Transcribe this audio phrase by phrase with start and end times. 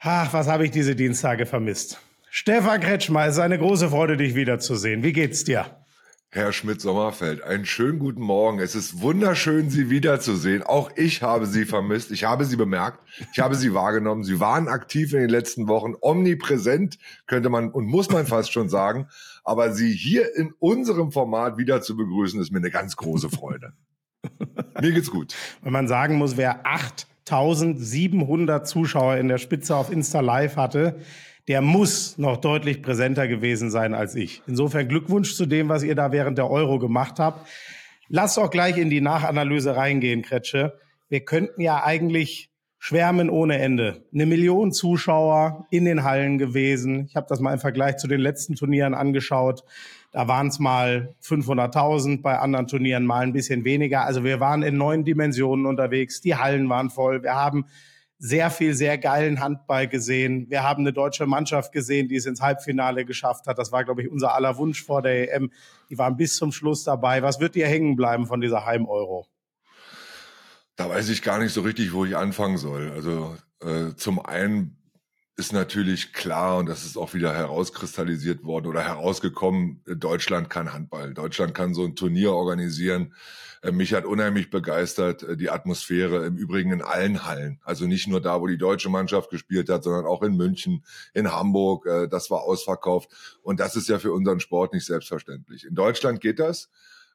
[0.00, 2.00] Ach, was habe ich diese Dienstage vermisst.
[2.30, 5.02] Stefan Kretschmer, es ist eine große Freude, dich wiederzusehen.
[5.02, 5.66] Wie geht's dir?
[6.30, 8.60] Herr Schmidt-Sommerfeld, einen schönen guten Morgen.
[8.60, 10.62] Es ist wunderschön, Sie wiederzusehen.
[10.62, 12.12] Auch ich habe Sie vermisst.
[12.12, 13.00] Ich habe Sie bemerkt.
[13.32, 14.22] Ich habe Sie wahrgenommen.
[14.22, 18.68] Sie waren aktiv in den letzten Wochen, omnipräsent, könnte man und muss man fast schon
[18.68, 19.08] sagen.
[19.42, 23.72] Aber Sie hier in unserem Format wieder zu begrüßen, ist mir eine ganz große Freude.
[24.80, 25.34] Mir geht's gut.
[25.62, 26.66] Wenn man sagen muss, wer
[27.32, 30.96] 8700 Zuschauer in der Spitze auf Insta Live hatte,
[31.48, 34.42] der muss noch deutlich präsenter gewesen sein als ich.
[34.46, 37.48] Insofern Glückwunsch zu dem, was ihr da während der Euro gemacht habt.
[38.08, 40.78] Lasst auch gleich in die Nachanalyse reingehen, Kretsche.
[41.08, 44.04] Wir könnten ja eigentlich schwärmen ohne Ende.
[44.12, 47.06] Eine Million Zuschauer in den Hallen gewesen.
[47.08, 49.64] Ich habe das mal im Vergleich zu den letzten Turnieren angeschaut.
[50.18, 54.04] Da waren es mal 500.000, bei anderen Turnieren mal ein bisschen weniger.
[54.04, 56.20] Also wir waren in neuen Dimensionen unterwegs.
[56.20, 57.22] Die Hallen waren voll.
[57.22, 57.66] Wir haben
[58.18, 60.50] sehr viel, sehr geilen Handball gesehen.
[60.50, 63.58] Wir haben eine deutsche Mannschaft gesehen, die es ins Halbfinale geschafft hat.
[63.58, 65.52] Das war, glaube ich, unser aller Wunsch vor der EM.
[65.88, 67.22] Die waren bis zum Schluss dabei.
[67.22, 69.24] Was wird dir hängen bleiben von dieser Heim-Euro?
[70.74, 72.90] Da weiß ich gar nicht so richtig, wo ich anfangen soll.
[72.90, 74.77] Also äh, zum einen
[75.38, 81.14] ist natürlich klar, und das ist auch wieder herauskristallisiert worden oder herausgekommen, Deutschland kann Handball.
[81.14, 83.14] Deutschland kann so ein Turnier organisieren.
[83.62, 87.60] Äh, mich hat unheimlich begeistert äh, die Atmosphäre im Übrigen in allen Hallen.
[87.62, 91.30] Also nicht nur da, wo die deutsche Mannschaft gespielt hat, sondern auch in München, in
[91.30, 91.86] Hamburg.
[91.86, 93.38] Äh, das war ausverkauft.
[93.40, 95.64] Und das ist ja für unseren Sport nicht selbstverständlich.
[95.64, 96.68] In Deutschland geht das.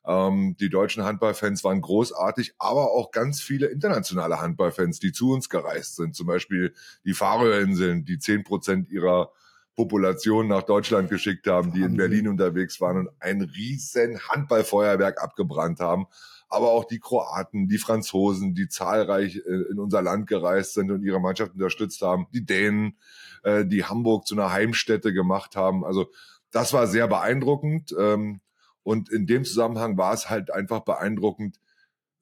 [0.06, 5.50] Ähm, die deutschen Handballfans waren großartig, aber auch ganz viele internationale Handballfans, die zu uns
[5.50, 6.16] gereist sind.
[6.16, 6.74] Zum Beispiel
[7.06, 9.32] die Färöerinseln, die zehn Prozent ihrer
[9.76, 15.80] Population nach Deutschland geschickt haben, die in Berlin unterwegs waren und ein riesen Handballfeuerwerk abgebrannt
[15.80, 16.06] haben.
[16.48, 21.02] Aber auch die Kroaten, die Franzosen, die zahlreich äh, in unser Land gereist sind und
[21.02, 22.98] ihre Mannschaft unterstützt haben, die Dänen,
[23.42, 25.84] äh, die Hamburg zu einer Heimstätte gemacht haben.
[25.84, 26.12] Also
[26.52, 27.96] das war sehr beeindruckend.
[27.98, 28.42] Ähm,
[28.84, 31.58] und in dem Zusammenhang war es halt einfach beeindruckend,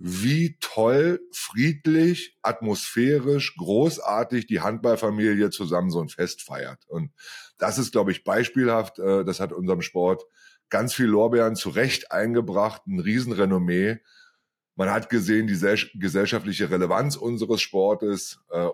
[0.04, 6.88] wie toll, friedlich, atmosphärisch, großartig die Handballfamilie zusammen so ein Fest feiert.
[6.88, 7.12] Und
[7.60, 8.98] das ist, glaube ich, beispielhaft.
[8.98, 10.24] Äh, das hat unserem Sport
[10.70, 14.00] ganz viel Lorbeeren zu Recht eingebracht, ein Riesenrenommee.
[14.76, 15.60] Man hat gesehen, die
[16.00, 18.40] gesellschaftliche Relevanz unseres Sportes.
[18.50, 18.70] Äh,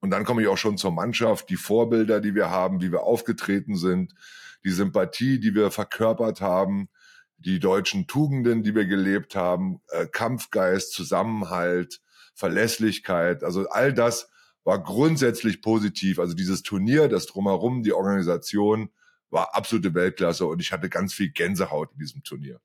[0.00, 3.04] und dann komme ich auch schon zur Mannschaft, die Vorbilder, die wir haben, wie wir
[3.04, 4.14] aufgetreten sind,
[4.64, 6.88] die Sympathie, die wir verkörpert haben
[7.38, 12.00] die deutschen Tugenden, die wir gelebt haben, äh, Kampfgeist, Zusammenhalt,
[12.34, 14.28] Verlässlichkeit, also all das
[14.64, 16.18] war grundsätzlich positiv.
[16.18, 18.90] Also dieses Turnier, das drumherum, die Organisation
[19.30, 22.60] war absolute Weltklasse und ich hatte ganz viel Gänsehaut in diesem Turnier.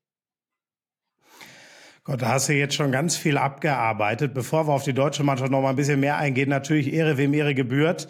[2.04, 4.34] Gott, da hast du jetzt schon ganz viel abgearbeitet.
[4.34, 7.32] Bevor wir auf die deutsche Mannschaft noch mal ein bisschen mehr eingehen, natürlich Ehre, wem
[7.32, 8.08] Ehre gebührt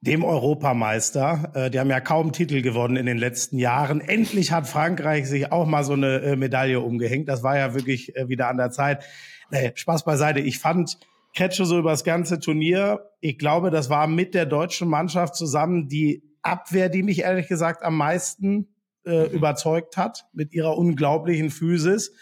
[0.00, 1.52] dem Europameister.
[1.54, 4.00] Äh, die haben ja kaum Titel gewonnen in den letzten Jahren.
[4.00, 7.28] Endlich hat Frankreich sich auch mal so eine äh, Medaille umgehängt.
[7.28, 9.04] Das war ja wirklich äh, wieder an der Zeit.
[9.50, 10.40] Nee, Spaß beiseite.
[10.40, 10.98] Ich fand
[11.34, 13.10] Kretsche so über das ganze Turnier.
[13.20, 17.82] Ich glaube, das war mit der deutschen Mannschaft zusammen die Abwehr, die mich ehrlich gesagt
[17.82, 18.68] am meisten
[19.04, 22.12] äh, überzeugt hat mit ihrer unglaublichen Physis.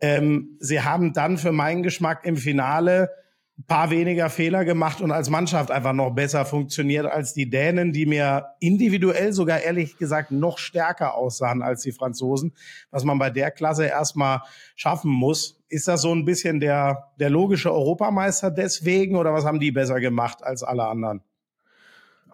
[0.00, 3.10] Ähm, sie haben dann für meinen Geschmack im Finale
[3.66, 8.06] paar weniger Fehler gemacht und als Mannschaft einfach noch besser funktioniert als die Dänen, die
[8.06, 12.52] mir individuell sogar ehrlich gesagt noch stärker aussahen als die Franzosen,
[12.90, 14.42] was man bei der Klasse erstmal
[14.76, 15.60] schaffen muss.
[15.68, 20.00] Ist das so ein bisschen der, der logische Europameister deswegen oder was haben die besser
[20.00, 21.22] gemacht als alle anderen?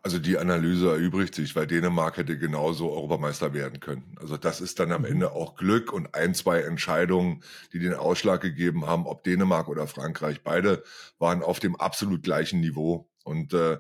[0.06, 4.17] Also die Analyse erübrigt sich, weil Dänemark hätte genauso Europameister werden können.
[4.21, 5.09] Also das ist dann am mhm.
[5.09, 9.89] Ende auch Glück und ein, zwei Entscheidungen, die den Ausschlag gegeben haben, ob Dänemark oder
[9.89, 10.44] Frankreich.
[10.44, 10.84] Beide
[11.19, 13.11] waren auf dem absolut gleichen Niveau.
[13.25, 13.78] Und äh,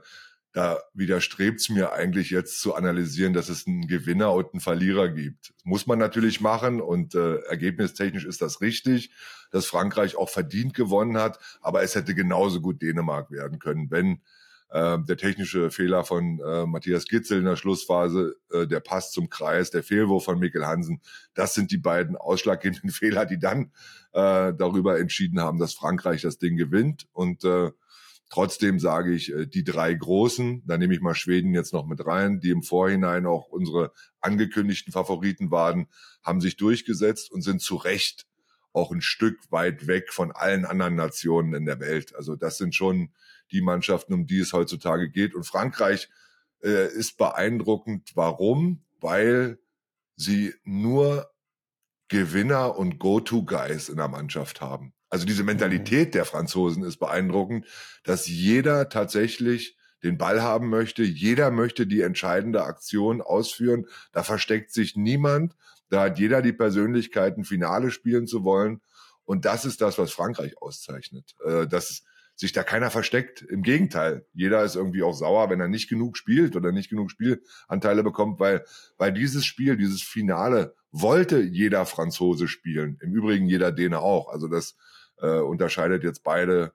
[0.50, 5.08] da widerstrebt es mir eigentlich jetzt zu analysieren, dass es einen Gewinner und einen Verlierer
[5.10, 5.50] gibt.
[5.50, 9.12] Das muss man natürlich machen und äh, ergebnistechnisch ist das richtig,
[9.52, 14.22] dass Frankreich auch verdient gewonnen hat, aber es hätte genauso gut Dänemark werden können, wenn
[14.70, 19.28] äh, der technische Fehler von äh, Matthias Gitzel in der Schlussphase, äh, der Pass zum
[19.28, 21.00] Kreis, der Fehlwurf von Mikkel Hansen,
[21.34, 23.72] das sind die beiden ausschlaggebenden Fehler, die dann
[24.12, 27.06] äh, darüber entschieden haben, dass Frankreich das Ding gewinnt.
[27.12, 27.70] Und äh,
[28.28, 32.04] trotzdem sage ich, äh, die drei Großen, da nehme ich mal Schweden jetzt noch mit
[32.04, 35.86] rein, die im Vorhinein auch unsere angekündigten Favoriten waren,
[36.22, 38.26] haben sich durchgesetzt und sind zu Recht
[38.72, 42.14] auch ein Stück weit weg von allen anderen Nationen in der Welt.
[42.14, 43.10] Also das sind schon
[43.52, 45.34] die Mannschaften, um die es heutzutage geht.
[45.34, 46.08] Und Frankreich
[46.62, 48.12] äh, ist beeindruckend.
[48.14, 48.82] Warum?
[49.00, 49.58] Weil
[50.16, 51.30] sie nur
[52.08, 54.92] Gewinner und Go-To-Guys in der Mannschaft haben.
[55.08, 57.66] Also diese Mentalität der Franzosen ist beeindruckend,
[58.04, 61.02] dass jeder tatsächlich den Ball haben möchte.
[61.02, 63.86] Jeder möchte die entscheidende Aktion ausführen.
[64.12, 65.56] Da versteckt sich niemand.
[65.88, 68.80] Da hat jeder die Persönlichkeit, ein Finale spielen zu wollen.
[69.24, 71.34] Und das ist das, was Frankreich auszeichnet.
[71.44, 72.04] Äh, dass
[72.36, 73.42] sich da keiner versteckt.
[73.42, 77.10] Im Gegenteil, jeder ist irgendwie auch sauer, wenn er nicht genug spielt oder nicht genug
[77.10, 78.64] Spielanteile bekommt, weil,
[78.98, 82.98] weil dieses Spiel, dieses Finale wollte jeder Franzose spielen.
[83.00, 84.28] Im Übrigen jeder Däne auch.
[84.28, 84.76] Also das
[85.18, 86.72] äh, unterscheidet jetzt beide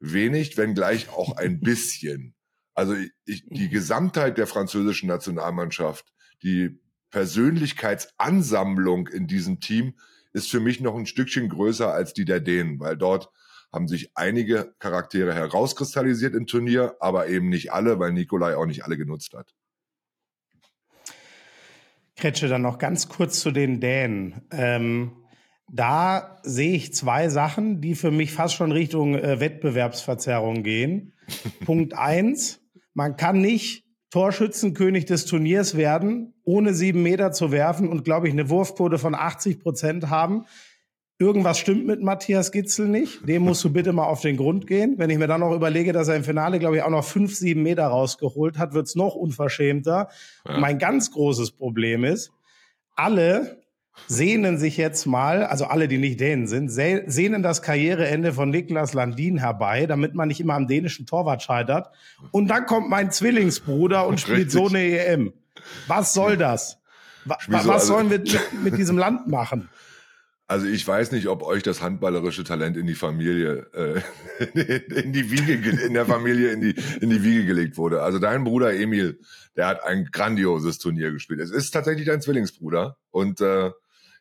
[0.00, 2.34] wenig, wenn gleich auch ein bisschen.
[2.74, 6.12] Also ich, die Gesamtheit der französischen Nationalmannschaft,
[6.42, 6.80] die
[7.10, 9.94] Persönlichkeitsansammlung in diesem Team
[10.32, 13.30] ist für mich noch ein Stückchen größer als die der Dänen, weil dort
[13.74, 18.84] haben sich einige Charaktere herauskristallisiert im Turnier, aber eben nicht alle, weil Nikolai auch nicht
[18.84, 19.54] alle genutzt hat.
[22.16, 24.42] Kretsche, dann noch ganz kurz zu den Dänen.
[24.52, 25.12] Ähm,
[25.70, 31.14] da sehe ich zwei Sachen, die für mich fast schon Richtung äh, Wettbewerbsverzerrung gehen.
[31.64, 32.60] Punkt eins,
[32.92, 38.32] man kann nicht Torschützenkönig des Turniers werden, ohne sieben Meter zu werfen und, glaube ich,
[38.32, 40.44] eine Wurfquote von 80 Prozent haben.
[41.18, 43.26] Irgendwas stimmt mit Matthias Gitzel nicht.
[43.28, 44.94] Dem musst du bitte mal auf den Grund gehen.
[44.98, 47.36] Wenn ich mir dann noch überlege, dass er im Finale, glaube ich, auch noch fünf,
[47.36, 50.08] sieben Meter rausgeholt hat, wird's noch unverschämter.
[50.46, 50.58] Ja.
[50.58, 52.32] Mein ganz großes Problem ist,
[52.96, 53.62] alle
[54.08, 58.92] sehnen sich jetzt mal, also alle, die nicht Dänen sind, sehnen das Karriereende von Niklas
[58.92, 61.90] Landin herbei, damit man nicht immer am dänischen Torwart scheitert.
[62.32, 65.32] Und dann kommt mein Zwillingsbruder und spielt so eine EM.
[65.86, 66.80] Was soll das?
[67.24, 68.20] Was, also sollen wir
[68.64, 69.68] mit diesem Land machen?
[70.54, 74.00] Also ich weiß nicht, ob euch das handballerische Talent in die Familie, äh,
[75.02, 78.02] in die Wiege, in der Familie in die, in die Wiege gelegt wurde.
[78.02, 79.18] Also dein Bruder Emil,
[79.56, 81.40] der hat ein grandioses Turnier gespielt.
[81.40, 83.72] Es ist tatsächlich dein Zwillingsbruder und äh,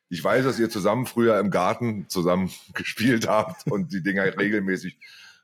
[0.09, 4.97] ich weiß, dass ihr zusammen früher im Garten zusammen gespielt habt und die Dinger regelmäßig,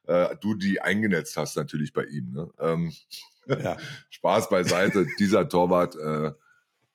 [0.07, 2.31] äh, du die eingenetzt hast natürlich bei ihm.
[2.33, 2.50] Ne?
[2.59, 2.94] Ähm,
[3.45, 3.77] ja.
[4.09, 5.06] Spaß beiseite.
[5.19, 6.31] Dieser Torwart äh,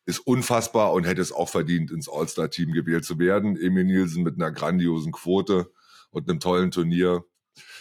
[0.06, 3.56] ist unfassbar und hätte es auch verdient, ins All-Star-Team gewählt zu werden.
[3.56, 5.70] Emil Nielsen mit einer grandiosen Quote
[6.10, 7.24] und einem tollen Turnier.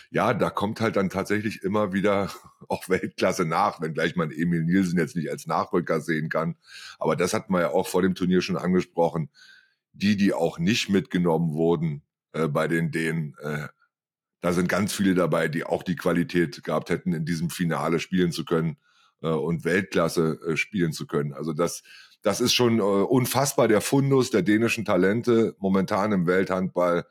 [0.10, 2.31] Ja, da kommt halt dann tatsächlich immer wieder
[2.70, 6.56] auch Weltklasse nach, wenngleich man Emil Nielsen jetzt nicht als Nachrücker sehen kann.
[7.00, 9.30] Aber das hat man ja auch vor dem Turnier schon angesprochen
[9.94, 12.02] die, die auch nicht mitgenommen wurden
[12.34, 13.68] äh, bei den Dänen, äh,
[14.42, 18.34] da sind ganz viele dabei, die auch die Qualität gehabt hätten, in diesem Finale spielen
[18.34, 18.78] zu können
[19.22, 21.31] äh, und Weltklasse äh, spielen zu können.
[21.31, 21.84] Also das,
[22.24, 23.68] das ist schon äh, unfassbar.
[23.68, 27.06] Der Fundus der dänischen Talente momentan im Welthandball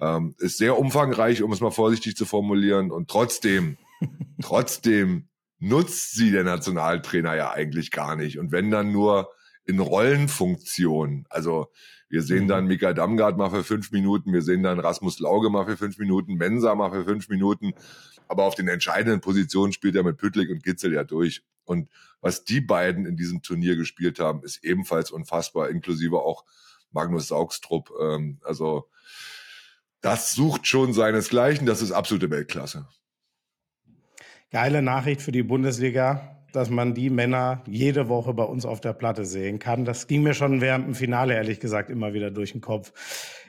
[0.00, 2.90] ähm, ist sehr umfangreich, um es mal vorsichtig zu formulieren.
[2.90, 3.76] Und trotzdem,
[4.42, 5.28] trotzdem
[5.60, 8.38] nutzt sie der Nationaltrainer ja eigentlich gar nicht.
[8.38, 9.30] Und wenn dann nur
[9.68, 11.26] in Rollenfunktion.
[11.28, 11.68] Also
[12.08, 12.48] wir sehen mhm.
[12.48, 15.98] dann Mika Damgard mal für fünf Minuten, wir sehen dann Rasmus Lauge mal für fünf
[15.98, 17.74] Minuten, Mensa mal für fünf Minuten.
[18.28, 21.42] Aber auf den entscheidenden Positionen spielt er mit Püttlik und Gitzel ja durch.
[21.68, 21.88] Und
[22.20, 26.44] was die beiden in diesem Turnier gespielt haben, ist ebenfalls unfassbar, inklusive auch
[26.90, 27.90] Magnus Saugstrup.
[28.00, 28.88] Ähm, also
[30.00, 32.88] das sucht schon seinesgleichen, das ist absolute Weltklasse.
[34.50, 38.92] Geile Nachricht für die Bundesliga dass man die Männer jede Woche bei uns auf der
[38.92, 39.84] Platte sehen kann.
[39.84, 42.92] Das ging mir schon während dem Finale, ehrlich gesagt, immer wieder durch den Kopf.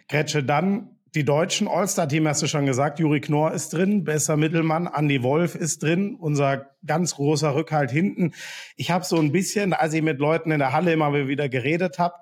[0.07, 2.99] Gretsche, dann die deutschen All-Star-Team hast du schon gesagt.
[2.99, 4.87] Juri Knorr ist drin, besser Mittelmann.
[4.93, 8.33] Andy Wolf ist drin, unser ganz großer Rückhalt hinten.
[8.75, 11.97] Ich habe so ein bisschen, als ich mit Leuten in der Halle immer wieder geredet
[11.99, 12.15] habe,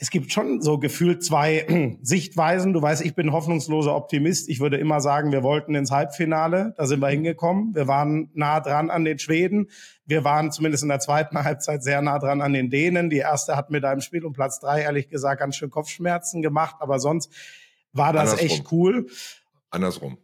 [0.00, 2.72] es gibt schon so gefühlt zwei Sichtweisen.
[2.72, 4.48] Du weißt, ich bin hoffnungsloser Optimist.
[4.48, 6.72] Ich würde immer sagen, wir wollten ins Halbfinale.
[6.76, 7.74] Da sind wir hingekommen.
[7.74, 9.70] Wir waren nah dran an den Schweden.
[10.06, 13.10] Wir waren zumindest in der zweiten Halbzeit sehr nah dran an den Dänen.
[13.10, 16.76] Die erste hat da im Spiel um Platz drei, ehrlich gesagt, ganz schön Kopfschmerzen gemacht.
[16.78, 17.32] Aber sonst
[17.98, 18.46] war das Andersrum.
[18.46, 19.06] echt cool.
[19.70, 20.18] Andersrum.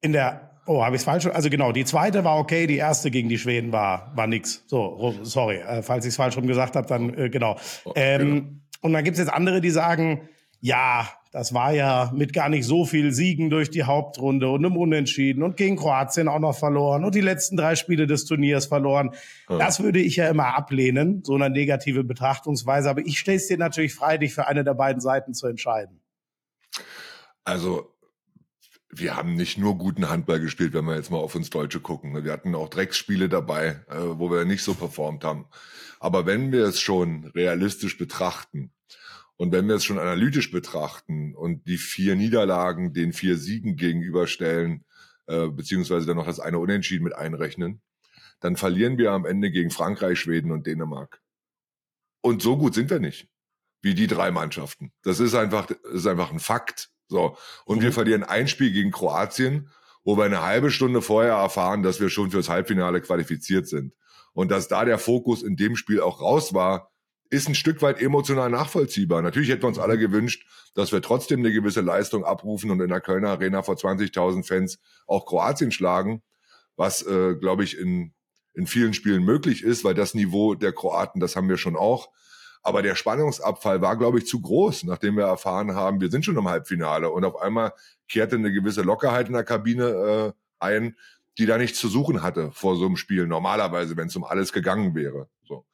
[0.00, 1.26] In der Oh, habe ich es falsch?
[1.26, 4.62] Also genau, die zweite war okay, die erste gegen die Schweden war war nix.
[4.68, 7.56] So, sorry, äh, falls ich es falsch rum gesagt habe, dann äh, genau.
[7.84, 8.48] Oh, ähm, genau.
[8.82, 10.28] Und dann gibt es jetzt andere, die sagen,
[10.62, 14.76] ja, das war ja mit gar nicht so viel Siegen durch die Hauptrunde und einem
[14.76, 19.10] Unentschieden und gegen Kroatien auch noch verloren und die letzten drei Spiele des Turniers verloren.
[19.48, 19.58] Ja.
[19.58, 22.88] Das würde ich ja immer ablehnen, so eine negative Betrachtungsweise.
[22.88, 26.00] Aber ich stelle es dir natürlich frei, dich für eine der beiden Seiten zu entscheiden.
[27.42, 27.92] Also
[28.88, 32.24] wir haben nicht nur guten Handball gespielt, wenn wir jetzt mal auf uns Deutsche gucken.
[32.24, 35.46] Wir hatten auch Drecksspiele dabei, äh, wo wir nicht so performt haben.
[35.98, 38.70] Aber wenn wir es schon realistisch betrachten
[39.36, 44.84] und wenn wir es schon analytisch betrachten und die vier Niederlagen den vier Siegen gegenüberstellen,
[45.26, 47.80] äh, beziehungsweise dann noch das eine Unentschieden mit einrechnen,
[48.40, 51.22] dann verlieren wir am Ende gegen Frankreich, Schweden und Dänemark.
[52.20, 53.28] Und so gut sind wir nicht,
[53.80, 54.92] wie die drei Mannschaften.
[55.02, 56.90] Das ist einfach, das ist einfach ein Fakt.
[57.08, 57.36] So.
[57.64, 57.82] Und mhm.
[57.82, 59.70] wir verlieren ein Spiel gegen Kroatien,
[60.04, 63.92] wo wir eine halbe Stunde vorher erfahren, dass wir schon fürs Halbfinale qualifiziert sind.
[64.32, 66.91] Und dass da der Fokus in dem Spiel auch raus war,
[67.32, 69.22] ist ein Stück weit emotional nachvollziehbar.
[69.22, 72.90] Natürlich hätten wir uns alle gewünscht, dass wir trotzdem eine gewisse Leistung abrufen und in
[72.90, 76.22] der Kölner Arena vor 20.000 Fans auch Kroatien schlagen,
[76.76, 78.12] was, äh, glaube ich, in,
[78.52, 82.10] in vielen Spielen möglich ist, weil das Niveau der Kroaten, das haben wir schon auch.
[82.62, 86.36] Aber der Spannungsabfall war, glaube ich, zu groß, nachdem wir erfahren haben, wir sind schon
[86.36, 87.72] im Halbfinale und auf einmal
[88.10, 90.96] kehrte eine gewisse Lockerheit in der Kabine äh, ein,
[91.38, 93.26] die da nichts zu suchen hatte vor so einem Spiel.
[93.26, 95.30] Normalerweise, wenn es um alles gegangen wäre.
[95.48, 95.64] So.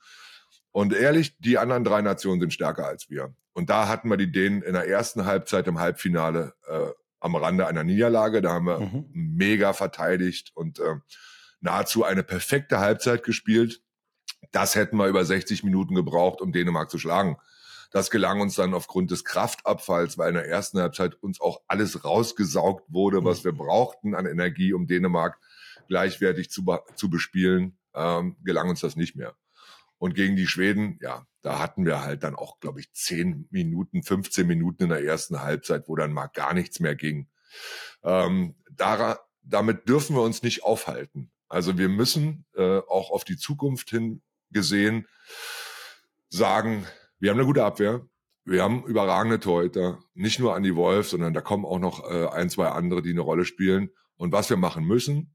[0.78, 3.34] Und ehrlich, die anderen drei Nationen sind stärker als wir.
[3.52, 7.66] Und da hatten wir die Dänen in der ersten Halbzeit im Halbfinale äh, am Rande
[7.66, 8.42] einer Niederlage.
[8.42, 9.06] Da haben wir mhm.
[9.12, 10.94] mega verteidigt und äh,
[11.60, 13.82] nahezu eine perfekte Halbzeit gespielt.
[14.52, 17.38] Das hätten wir über 60 Minuten gebraucht, um Dänemark zu schlagen.
[17.90, 22.04] Das gelang uns dann aufgrund des Kraftabfalls, weil in der ersten Halbzeit uns auch alles
[22.04, 25.40] rausgesaugt wurde, was wir brauchten an Energie, um Dänemark
[25.88, 29.34] gleichwertig zu, zu bespielen, ähm, gelang uns das nicht mehr.
[29.98, 34.02] Und gegen die Schweden, ja, da hatten wir halt dann auch, glaube ich, 10 Minuten,
[34.02, 37.28] 15 Minuten in der ersten Halbzeit, wo dann mal gar nichts mehr ging.
[38.02, 41.30] Ähm, da, damit dürfen wir uns nicht aufhalten.
[41.48, 45.06] Also wir müssen äh, auch auf die Zukunft hin gesehen
[46.28, 46.86] sagen,
[47.18, 48.06] wir haben eine gute Abwehr,
[48.44, 52.50] wir haben überragende Torhüter, nicht nur Andy Wolf, sondern da kommen auch noch äh, ein,
[52.50, 53.90] zwei andere, die eine Rolle spielen.
[54.16, 55.34] Und was wir machen müssen,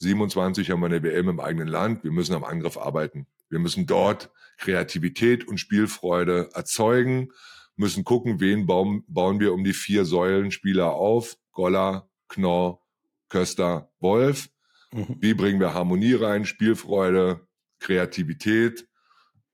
[0.00, 3.26] 27 haben wir eine WM im eigenen Land, wir müssen am Angriff arbeiten.
[3.50, 7.32] Wir müssen dort Kreativität und Spielfreude erzeugen,
[7.76, 12.80] müssen gucken, wen bauen, bauen wir um die vier Säulen Spieler auf, Goller, Knorr,
[13.28, 14.48] Köster, Wolf.
[14.92, 15.16] Mhm.
[15.20, 17.46] Wie bringen wir Harmonie rein, Spielfreude,
[17.78, 18.88] Kreativität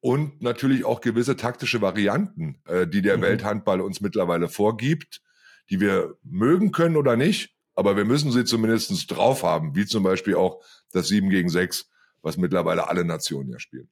[0.00, 3.22] und natürlich auch gewisse taktische Varianten, äh, die der mhm.
[3.22, 5.22] Welthandball uns mittlerweile vorgibt,
[5.70, 10.02] die wir mögen können oder nicht, aber wir müssen sie zumindest drauf haben, wie zum
[10.02, 10.60] Beispiel auch
[10.92, 11.88] das 7 gegen 6,
[12.22, 13.88] was mittlerweile alle Nationen ja spielen.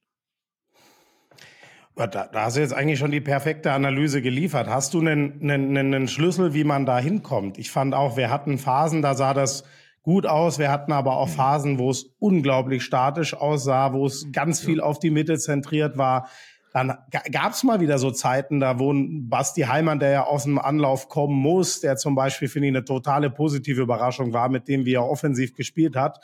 [1.95, 4.67] Da, da hast du jetzt eigentlich schon die perfekte Analyse geliefert.
[4.67, 7.57] Hast du einen, einen, einen Schlüssel, wie man da hinkommt?
[7.57, 9.63] Ich fand auch, wir hatten Phasen, da sah das
[10.01, 10.59] gut aus.
[10.59, 11.33] Wir hatten aber auch mhm.
[11.33, 16.27] Phasen, wo es unglaublich statisch aussah, wo es ganz viel auf die Mitte zentriert war.
[16.75, 16.93] Dann
[17.31, 21.07] gab es mal wieder so Zeiten, da wo Basti Heimann, der ja aus dem Anlauf
[21.07, 24.95] kommen muss, der zum Beispiel, finde ich, eine totale positive Überraschung war, mit dem wie
[24.95, 26.19] er offensiv gespielt hat.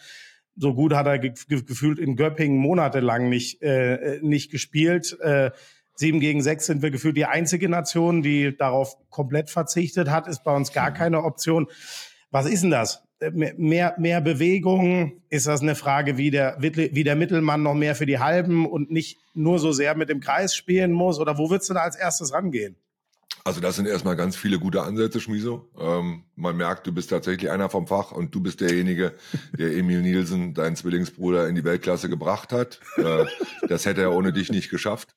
[0.57, 5.17] So gut hat er ge gefühlt in Göppingen monatelang nicht, äh, nicht gespielt.
[5.21, 5.51] Äh,
[5.95, 10.43] Sieben gegen sechs sind wir gefühlt die einzige Nation, die darauf komplett verzichtet hat, ist
[10.43, 10.95] bei uns gar mhm.
[10.95, 11.67] keine Option.
[12.29, 13.03] Was ist denn das?
[13.29, 15.21] Mehr, mehr Bewegung?
[15.29, 18.91] Ist das eine Frage, wie der, wie der Mittelmann noch mehr für die Halben und
[18.91, 21.19] nicht nur so sehr mit dem Kreis spielen muss?
[21.19, 22.75] Oder wo würdest du da als erstes rangehen?
[23.43, 25.67] Also das sind erstmal ganz viele gute Ansätze, Schmiso.
[25.79, 29.13] Ähm, man merkt, du bist tatsächlich einer vom Fach und du bist derjenige,
[29.57, 32.79] der Emil Nielsen, deinen Zwillingsbruder, in die Weltklasse gebracht hat.
[32.97, 33.25] Äh,
[33.67, 35.15] das hätte er ohne dich nicht geschafft.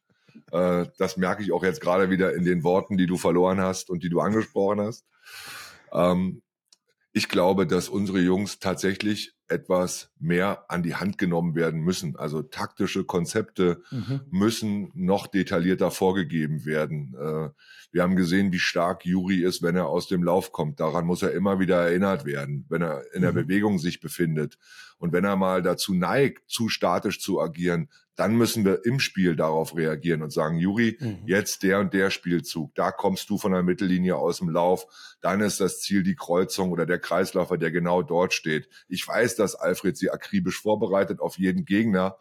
[0.53, 3.91] Äh, das merke ich auch jetzt gerade wieder in den Worten, die du verloren hast
[3.91, 5.05] und die du angesprochen hast.
[5.93, 6.43] Ähm,
[7.16, 12.16] ich glaube, dass unsere Jungs tatsächlich etwas mehr an die Hand genommen werden müssen.
[12.16, 14.23] Also taktische Konzepte mhm.
[14.30, 17.14] müssen noch detaillierter vorgegeben werden.
[17.14, 17.50] Äh,
[17.92, 20.80] wir haben gesehen, wie stark Juri ist, wenn er aus dem Lauf kommt.
[20.80, 23.47] Daran muss er immer wieder erinnert werden, wenn er in der mhm.
[23.47, 24.59] Bewegung sich befindet.
[25.05, 29.37] Und wenn er mal dazu neigt, zu statisch zu agieren, dann müssen wir im Spiel
[29.37, 31.19] darauf reagieren und sagen, Juri, mhm.
[31.27, 34.87] jetzt der und der Spielzug, da kommst du von der Mittellinie aus dem Lauf,
[35.21, 38.67] dann ist das Ziel die Kreuzung oder der Kreislaufer, der genau dort steht.
[38.89, 42.17] Ich weiß, dass Alfred sie akribisch vorbereitet auf jeden Gegner,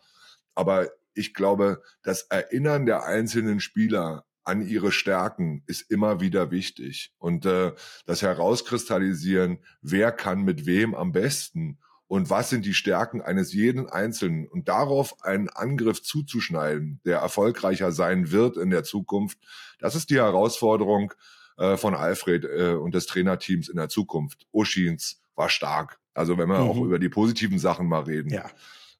[0.53, 7.13] aber ich glaube, das Erinnern der einzelnen Spieler an ihre Stärken ist immer wieder wichtig
[7.17, 7.71] und äh,
[8.05, 13.89] das Herauskristallisieren, wer kann mit wem am besten und was sind die Stärken eines jeden
[13.89, 19.37] Einzelnen und darauf einen Angriff zuzuschneiden, der erfolgreicher sein wird in der Zukunft,
[19.79, 21.13] das ist die Herausforderung
[21.57, 24.47] äh, von Alfred äh, und des Trainerteams in der Zukunft.
[24.51, 25.99] Oschins war stark.
[26.13, 26.69] Also wenn wir mhm.
[26.69, 28.31] auch über die positiven Sachen mal reden.
[28.31, 28.49] Ja.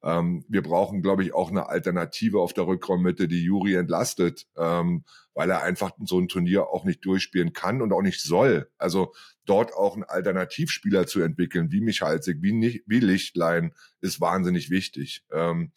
[0.04, 5.06] Ähm, wir brauchen, glaube ich, auch eine Alternative auf der Rückraummitte, die Juri entlastet, ähm,
[5.34, 8.70] weil er einfach so ein Turnier auch nicht durchspielen kann und auch nicht soll.
[8.78, 9.14] Also
[9.46, 15.24] dort auch einen Alternativspieler zu entwickeln, wie Michalzik, wie, wie Lichtlein, ist wahnsinnig wichtig.
[15.32, 15.72] Ähm,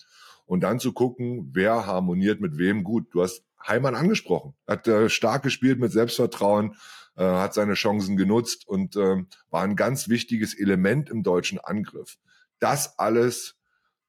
[0.45, 3.09] und dann zu gucken, wer harmoniert mit wem gut.
[3.12, 6.76] Du hast Heimann angesprochen, hat äh, stark gespielt mit Selbstvertrauen,
[7.16, 12.16] äh, hat seine Chancen genutzt und äh, war ein ganz wichtiges Element im deutschen Angriff.
[12.59, 13.56] Das alles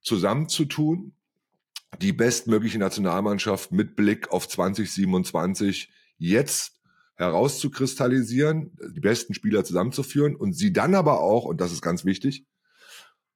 [0.07, 1.13] zusammenzutun,
[2.01, 6.79] die bestmögliche Nationalmannschaft mit Blick auf 2027 jetzt
[7.15, 12.45] herauszukristallisieren, die besten Spieler zusammenzuführen und sie dann aber auch, und das ist ganz wichtig,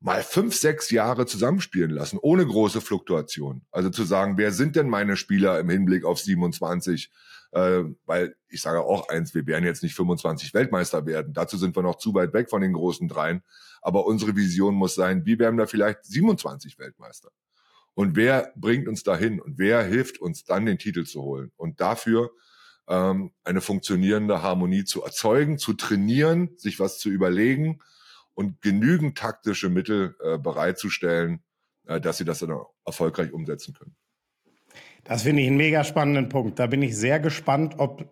[0.02, 3.62] mal fünf, sechs Jahre zusammenspielen lassen, ohne große Fluktuation.
[3.72, 7.12] Also zu sagen, wer sind denn meine Spieler im Hinblick auf 27?
[7.52, 11.34] Äh, weil ich sage auch eins, wir werden jetzt nicht 25 Weltmeister werden.
[11.34, 13.44] Dazu sind wir noch zu weit weg von den großen dreien.
[13.82, 17.30] Aber unsere Vision muss sein, wie werden wir vielleicht 27 Weltmeister?
[17.94, 19.40] Und wer bringt uns dahin?
[19.40, 21.52] Und wer hilft uns dann, den Titel zu holen?
[21.58, 22.32] Und dafür
[22.88, 27.82] ähm, eine funktionierende Harmonie zu erzeugen, zu trainieren, sich was zu überlegen
[28.42, 31.44] und genügend taktische Mittel äh, bereitzustellen,
[31.86, 33.96] äh, dass sie das dann auch erfolgreich umsetzen können.
[35.04, 36.60] Das finde ich einen mega spannenden Punkt.
[36.60, 38.06] Da bin ich sehr gespannt, ob,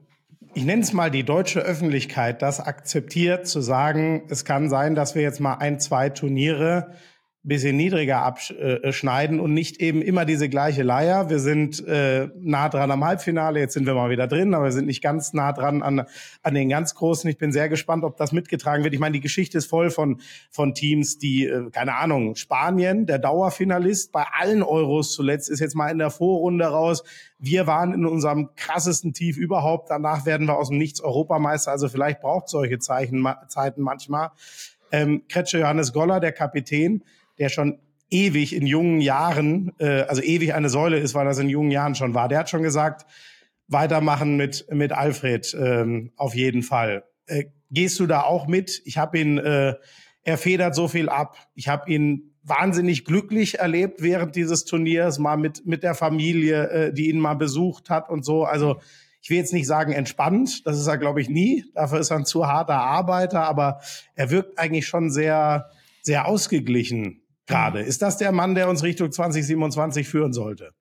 [0.53, 5.15] ich nenne es mal die deutsche Öffentlichkeit, das akzeptiert, zu sagen, es kann sein, dass
[5.15, 6.95] wir jetzt mal ein, zwei Turniere
[7.43, 11.29] bisschen niedriger abschneiden und nicht eben immer diese gleiche Leier.
[11.29, 14.71] Wir sind äh, nah dran am Halbfinale, jetzt sind wir mal wieder drin, aber wir
[14.73, 16.05] sind nicht ganz nah dran an,
[16.43, 17.29] an den ganz Großen.
[17.29, 18.93] Ich bin sehr gespannt, ob das mitgetragen wird.
[18.93, 20.19] Ich meine, die Geschichte ist voll von,
[20.51, 25.75] von Teams, die, äh, keine Ahnung, Spanien, der Dauerfinalist bei allen Euros zuletzt, ist jetzt
[25.75, 27.03] mal in der Vorrunde raus.
[27.37, 29.89] Wir waren in unserem krassesten Tief überhaupt.
[29.89, 31.71] Danach werden wir aus dem Nichts Europameister.
[31.71, 34.31] Also vielleicht braucht solche Zeichen, Zeiten manchmal.
[34.91, 37.03] Ähm, Kretsche Johannes Goller, der Kapitän,
[37.39, 37.79] der schon
[38.09, 41.95] ewig in jungen Jahren, äh, also ewig eine Säule ist, weil das in jungen Jahren
[41.95, 42.27] schon war.
[42.27, 43.05] Der hat schon gesagt,
[43.67, 47.03] weitermachen mit, mit Alfred ähm, auf jeden Fall.
[47.27, 48.81] Äh, gehst du da auch mit?
[48.85, 49.75] Ich habe ihn, äh,
[50.23, 51.37] er federt so viel ab.
[51.53, 56.93] Ich habe ihn wahnsinnig glücklich erlebt während dieses Turniers, mal mit, mit der Familie, äh,
[56.93, 58.43] die ihn mal besucht hat und so.
[58.43, 58.79] Also
[59.21, 61.65] ich will jetzt nicht sagen entspannt, das ist er, glaube ich, nie.
[61.75, 63.81] Dafür ist er ein zu harter Arbeiter, aber
[64.15, 65.69] er wirkt eigentlich schon sehr,
[66.01, 67.18] sehr ausgeglichen
[67.49, 67.81] gerade.
[67.81, 70.71] Ist das der Mann, der uns Richtung 2027 führen sollte?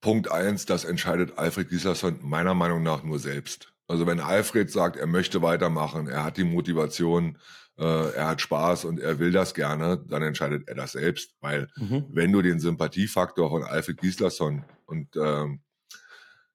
[0.00, 3.72] Punkt eins, das entscheidet Alfred Gislason meiner Meinung nach nur selbst.
[3.86, 7.36] Also wenn Alfred sagt, er möchte weitermachen, er hat die Motivation,
[7.76, 11.34] äh, er hat Spaß und er will das gerne, dann entscheidet er das selbst.
[11.40, 12.06] Weil mhm.
[12.08, 15.60] wenn du den Sympathiefaktor von Alfred Gislason und ähm,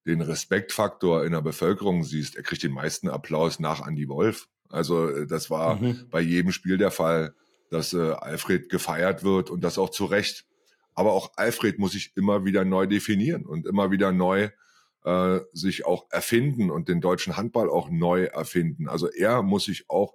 [0.05, 4.47] den Respektfaktor in der Bevölkerung siehst, er kriegt den meisten Applaus nach Andy Wolf.
[4.69, 6.07] Also äh, das war mhm.
[6.09, 7.35] bei jedem Spiel der Fall
[7.75, 10.45] dass äh, Alfred gefeiert wird und das auch zu Recht.
[10.93, 14.49] Aber auch Alfred muss sich immer wieder neu definieren und immer wieder neu
[15.03, 18.87] äh, sich auch erfinden und den deutschen Handball auch neu erfinden.
[18.87, 20.13] Also er muss sich auch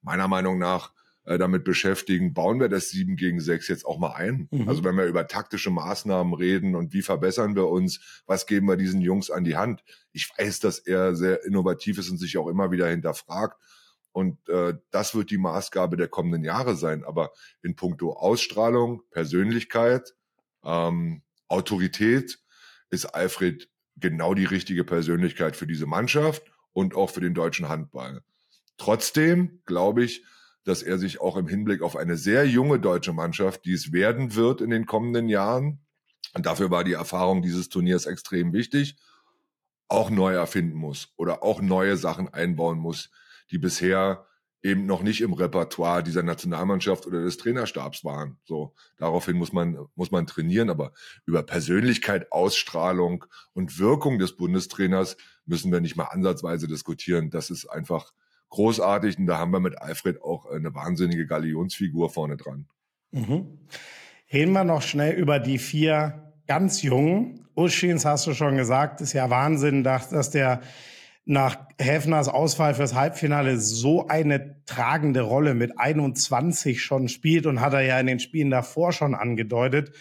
[0.00, 0.92] meiner Meinung nach
[1.24, 4.48] äh, damit beschäftigen, bauen wir das 7 gegen 6 jetzt auch mal ein.
[4.50, 4.68] Mhm.
[4.68, 8.76] Also wenn wir über taktische Maßnahmen reden und wie verbessern wir uns, was geben wir
[8.76, 9.84] diesen Jungs an die Hand.
[10.12, 13.60] Ich weiß, dass er sehr innovativ ist und sich auch immer wieder hinterfragt.
[14.12, 17.04] Und äh, das wird die Maßgabe der kommenden Jahre sein.
[17.04, 20.14] Aber in puncto Ausstrahlung, Persönlichkeit,
[20.64, 22.38] ähm, Autorität
[22.90, 28.22] ist Alfred genau die richtige Persönlichkeit für diese Mannschaft und auch für den deutschen Handball.
[28.76, 30.24] Trotzdem glaube ich,
[30.64, 34.34] dass er sich auch im Hinblick auf eine sehr junge deutsche Mannschaft, die es werden
[34.34, 35.80] wird in den kommenden Jahren,
[36.34, 38.96] und dafür war die Erfahrung dieses Turniers extrem wichtig,
[39.88, 43.10] auch neu erfinden muss oder auch neue Sachen einbauen muss,
[43.52, 44.26] die bisher
[44.62, 48.38] eben noch nicht im Repertoire dieser Nationalmannschaft oder des Trainerstabs waren.
[48.44, 50.92] So, daraufhin muss man, muss man trainieren, aber
[51.26, 57.30] über Persönlichkeit, Ausstrahlung und Wirkung des Bundestrainers müssen wir nicht mal ansatzweise diskutieren.
[57.30, 58.12] Das ist einfach
[58.50, 62.66] großartig und da haben wir mit Alfred auch eine wahnsinnige Galionsfigur vorne dran.
[63.10, 63.58] Mhm.
[64.32, 67.48] Reden wir noch schnell über die vier ganz jungen.
[67.54, 70.62] Uschins hast du schon gesagt, ist ja Wahnsinn, dass der
[71.24, 77.74] nach Hefners Ausfall fürs Halbfinale so eine tragende Rolle mit 21 schon spielt und hat
[77.74, 79.92] er ja in den Spielen davor schon angedeutet.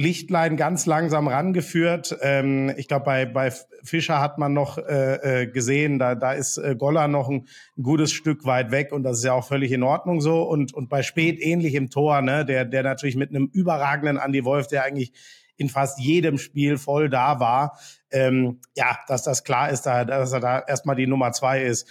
[0.00, 2.16] Lichtlein ganz langsam rangeführt.
[2.22, 6.56] Ähm, ich glaube, bei, bei Fischer hat man noch äh, äh, gesehen, da, da ist
[6.56, 7.46] äh, Goller noch ein,
[7.76, 10.42] ein, gutes Stück weit weg und das ist ja auch völlig in Ordnung so.
[10.42, 14.42] Und, und bei Spät ähnlich im Tor, ne, der, der natürlich mit einem überragenden Andy
[14.42, 15.12] Wolf, der eigentlich
[15.60, 17.78] in fast jedem Spiel voll da war.
[18.10, 21.86] Ähm, ja, dass das klar ist, da, dass er da erstmal die Nummer zwei ist.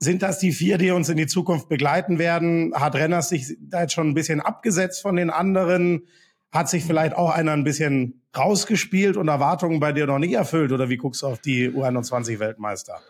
[0.00, 2.72] Sind das die vier, die uns in die Zukunft begleiten werden?
[2.74, 6.08] Hat Renners sich da jetzt schon ein bisschen abgesetzt von den anderen?
[6.50, 10.72] Hat sich vielleicht auch einer ein bisschen rausgespielt und Erwartungen bei dir noch nicht erfüllt?
[10.72, 13.00] Oder wie guckst du auf die U21-Weltmeister?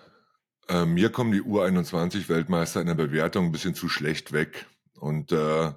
[0.68, 4.66] Äh, mir kommen die U21-Weltmeister in der Bewertung ein bisschen zu schlecht weg.
[5.00, 5.70] Und, äh,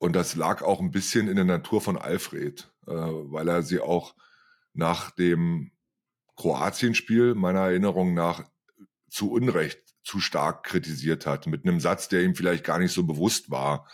[0.00, 3.80] und das lag auch ein bisschen in der Natur von Alfred äh, weil er sie
[3.80, 4.14] auch
[4.72, 5.70] nach dem
[6.36, 8.44] Kroatien-Spiel meiner Erinnerung nach
[9.08, 13.04] zu Unrecht zu stark kritisiert hat, mit einem Satz, der ihm vielleicht gar nicht so
[13.04, 13.88] bewusst war,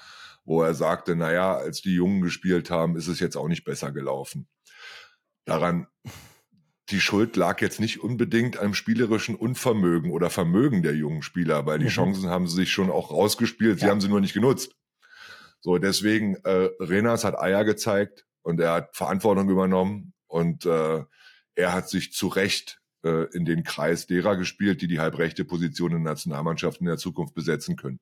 [0.45, 3.91] wo er sagte, naja, als die Jungen gespielt haben, ist es jetzt auch nicht besser
[3.91, 4.47] gelaufen.
[5.45, 5.89] Daran,
[6.91, 11.81] die Schuld lag jetzt nicht unbedingt am spielerischen Unvermögen oder Vermögen der jungen Spieler, weil
[11.81, 11.91] die mhm.
[11.91, 13.91] Chancen haben sie sich schon auch rausgespielt, sie ja.
[13.91, 14.77] haben sie nur nicht genutzt.
[15.67, 21.03] So, deswegen, äh, Renas hat Eier gezeigt und er hat Verantwortung übernommen und äh,
[21.57, 25.91] er hat sich zu Recht äh, in den Kreis derer gespielt, die die halbrechte Position
[25.91, 27.99] in der Nationalmannschaft in der Zukunft besetzen können.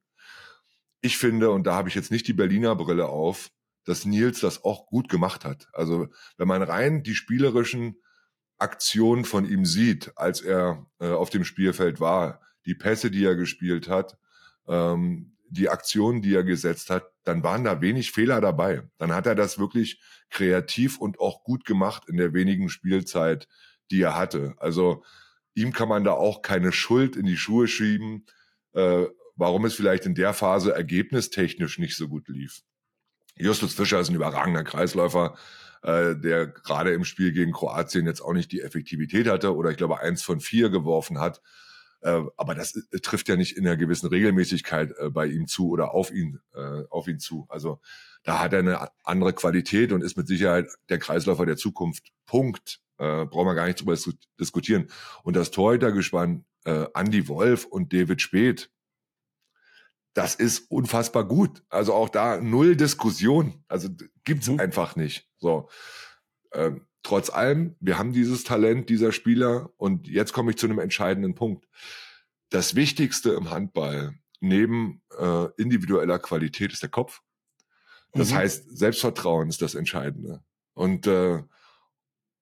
[1.00, 3.48] Ich finde, und da habe ich jetzt nicht die Berliner Brille auf,
[3.86, 5.66] dass Nils das auch gut gemacht hat.
[5.72, 7.96] Also wenn man rein die spielerischen
[8.58, 13.36] Aktion von ihm sieht, als er äh, auf dem Spielfeld war, die Pässe, die er
[13.36, 14.18] gespielt hat,
[14.68, 18.82] ähm, die Aktionen, die er gesetzt hat, dann waren da wenig Fehler dabei.
[18.98, 23.48] Dann hat er das wirklich kreativ und auch gut gemacht in der wenigen Spielzeit,
[23.90, 24.54] die er hatte.
[24.58, 25.04] Also
[25.54, 28.26] ihm kann man da auch keine Schuld in die Schuhe schieben,
[28.72, 32.62] äh, warum es vielleicht in der Phase ergebnistechnisch nicht so gut lief.
[33.36, 35.36] Justus Fischer ist ein überragender Kreisläufer,
[35.82, 39.76] äh, der gerade im Spiel gegen Kroatien jetzt auch nicht die Effektivität hatte oder ich
[39.76, 41.40] glaube eins von vier geworfen hat.
[42.04, 45.70] Äh, aber das äh, trifft ja nicht in einer gewissen Regelmäßigkeit äh, bei ihm zu
[45.70, 47.46] oder auf ihn, äh, auf ihn zu.
[47.48, 47.80] Also
[48.24, 52.12] da hat er eine andere Qualität und ist mit Sicherheit der Kreisläufer der Zukunft.
[52.26, 52.80] Punkt.
[52.98, 53.96] Äh, brauchen wir gar nicht drüber
[54.38, 54.88] diskutieren.
[55.22, 58.70] Und das Torhütergespann äh, Andy Wolf und David Speth,
[60.12, 61.64] das ist unfassbar gut.
[61.70, 63.64] Also auch da null Diskussion.
[63.66, 63.88] Also
[64.24, 64.60] gibt's mhm.
[64.60, 65.26] einfach nicht.
[65.38, 65.70] So.
[66.52, 70.80] Ähm, trotz allem, wir haben dieses Talent dieser Spieler und jetzt komme ich zu einem
[70.80, 71.68] entscheidenden Punkt.
[72.50, 77.20] Das Wichtigste im Handball neben äh, individueller Qualität ist der Kopf.
[78.12, 78.36] Das mhm.
[78.36, 80.42] heißt, Selbstvertrauen ist das Entscheidende.
[80.74, 81.42] Und, äh,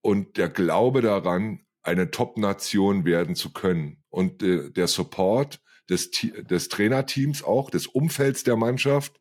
[0.00, 4.02] und der Glaube daran, eine Top-Nation werden zu können.
[4.08, 9.20] Und äh, der Support des, des Trainerteams auch, des Umfelds der Mannschaft,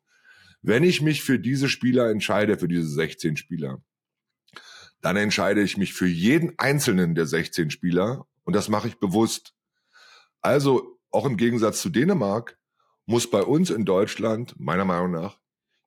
[0.60, 3.82] wenn ich mich für diese Spieler entscheide, für diese 16 Spieler,
[5.02, 9.52] dann entscheide ich mich für jeden einzelnen der 16 Spieler und das mache ich bewusst.
[10.40, 12.56] Also auch im Gegensatz zu Dänemark
[13.04, 15.38] muss bei uns in Deutschland meiner Meinung nach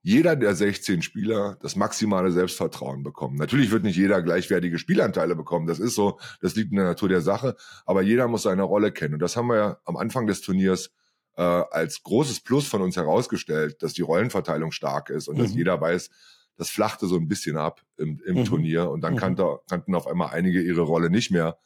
[0.06, 3.38] jeder der 16 Spieler das maximale Selbstvertrauen bekommen.
[3.38, 5.65] Natürlich wird nicht jeder gleichwertige Spielanteile bekommen.
[5.65, 7.56] Das ist so, das liegt in der Natur der Sache.
[7.88, 9.15] Aber jeder muss seine Rolle kennen.
[9.15, 10.91] Und das haben wir ja am Anfang des Turniers
[11.38, 15.41] äh, als großes Plus von uns herausgestellt, dass die Rollenverteilung stark ist und mhm.
[15.41, 16.12] dass jeder weiß,
[16.58, 18.46] das flachte so ein bisschen ab im, im mhm.
[18.46, 19.18] Turnier und dann mhm.
[19.18, 21.58] kannte, kannten auf einmal einige ihre Rolle nicht mehr.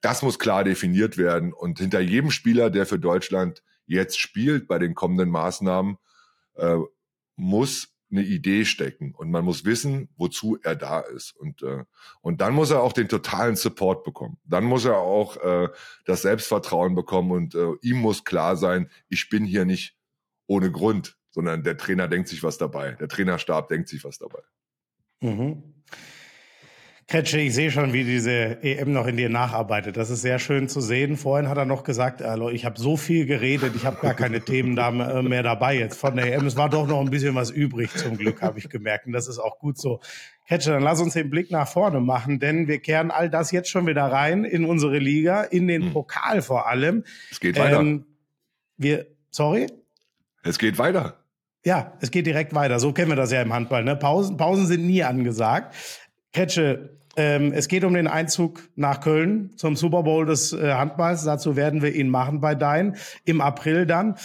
[0.00, 4.78] Das muss klar definiert werden und hinter jedem Spieler, der für Deutschland jetzt spielt bei
[4.78, 5.98] den kommenden Maßnahmen,
[6.54, 6.78] äh,
[7.36, 11.36] muss eine Idee stecken und man muss wissen, wozu er da ist.
[11.36, 11.84] Und, äh,
[12.20, 14.38] und dann muss er auch den totalen Support bekommen.
[14.44, 15.68] Dann muss er auch äh,
[16.06, 19.96] das Selbstvertrauen bekommen und äh, ihm muss klar sein, ich bin hier nicht
[20.46, 22.92] ohne Grund, sondern der Trainer denkt sich was dabei.
[22.92, 24.40] Der Trainerstab denkt sich was dabei.
[25.20, 25.62] Mhm.
[27.10, 29.96] Kretsche, ich sehe schon, wie diese EM noch in dir nacharbeitet.
[29.96, 31.16] Das ist sehr schön zu sehen.
[31.16, 34.40] Vorhin hat er noch gesagt, also ich habe so viel geredet, ich habe gar keine
[34.44, 36.46] Themen da mehr dabei jetzt von der EM.
[36.46, 39.06] Es war doch noch ein bisschen was übrig, zum Glück, habe ich gemerkt.
[39.06, 39.98] Und das ist auch gut so.
[40.46, 43.70] Kretsche, dann lass uns den Blick nach vorne machen, denn wir kehren all das jetzt
[43.70, 45.92] schon wieder rein in unsere Liga, in den hm.
[45.92, 47.02] Pokal vor allem.
[47.32, 47.80] Es geht weiter.
[47.80, 48.06] Ähm,
[48.76, 49.66] wir, sorry?
[50.44, 51.19] Es geht weiter.
[51.64, 52.78] Ja, es geht direkt weiter.
[52.78, 53.84] So kennen wir das ja im Handball.
[53.84, 53.96] Ne?
[53.96, 55.74] Pausen, Pausen sind nie angesagt.
[56.32, 61.24] Kretsche, ähm, es geht um den Einzug nach Köln zum Super Bowl des äh, Handballs.
[61.24, 64.16] Dazu werden wir ihn machen bei Dein im April dann.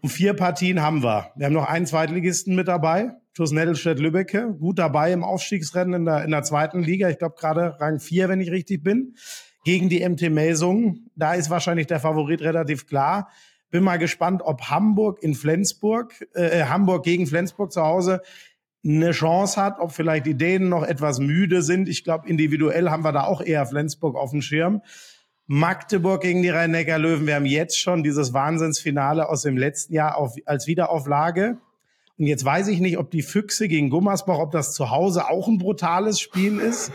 [0.00, 1.30] Und vier Partien haben wir.
[1.36, 6.24] Wir haben noch einen Zweitligisten mit dabei, TuS Nettelstedt-Lübbecke, gut dabei im Aufstiegsrennen in der,
[6.24, 7.08] in der zweiten Liga.
[7.08, 9.14] Ich glaube gerade Rang 4, wenn ich richtig bin.
[9.64, 11.10] Gegen die MT Melsungen.
[11.14, 13.28] Da ist wahrscheinlich der Favorit relativ klar.
[13.72, 18.20] Bin mal gespannt, ob Hamburg in Flensburg, äh, Hamburg gegen Flensburg zu Hause
[18.84, 21.88] eine Chance hat, ob vielleicht die Dänen noch etwas müde sind.
[21.88, 24.82] Ich glaube, individuell haben wir da auch eher Flensburg auf dem Schirm.
[25.46, 27.26] Magdeburg gegen die Rhein-Neckar-Löwen.
[27.26, 31.56] Wir haben jetzt schon dieses Wahnsinnsfinale aus dem letzten Jahr auf, als Wiederauflage.
[32.18, 35.48] Und jetzt weiß ich nicht, ob die Füchse gegen Gummersbach, ob das zu Hause auch
[35.48, 36.92] ein brutales Spiel ist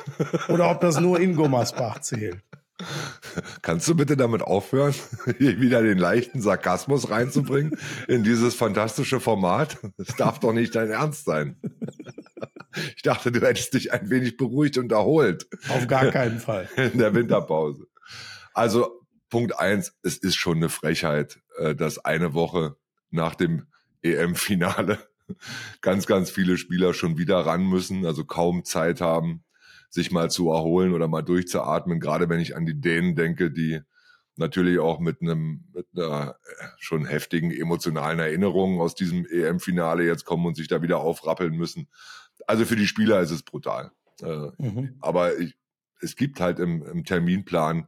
[0.47, 2.46] oder ob das nur in Gummersbach zählt.
[3.61, 4.93] Kannst du bitte damit aufhören,
[5.37, 9.77] hier wieder den leichten Sarkasmus reinzubringen in dieses fantastische Format?
[9.97, 11.59] Das darf doch nicht dein Ernst sein.
[12.95, 15.47] Ich dachte, du hättest dich ein wenig beruhigt und erholt.
[15.69, 16.69] Auf gar keinen Fall.
[16.75, 17.87] In der Winterpause.
[18.53, 22.75] Also Punkt eins, es ist schon eine Frechheit, äh, dass eine Woche
[23.09, 23.65] nach dem
[24.03, 24.99] EM-Finale
[25.81, 29.43] ganz, ganz viele Spieler schon wieder ran müssen, also kaum Zeit haben,
[29.89, 31.99] sich mal zu erholen oder mal durchzuatmen.
[31.99, 33.81] Gerade wenn ich an die Dänen denke, die
[34.35, 40.25] natürlich auch mit einem mit einer äh, schon heftigen emotionalen Erinnerung aus diesem EM-Finale jetzt
[40.25, 41.87] kommen und sich da wieder aufrappeln müssen.
[42.45, 43.91] Also für die Spieler ist es brutal.
[44.21, 44.95] Äh, mhm.
[45.01, 45.55] Aber ich,
[46.01, 47.87] es gibt halt im, im Terminplan